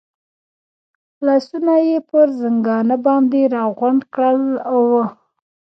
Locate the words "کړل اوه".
4.13-5.03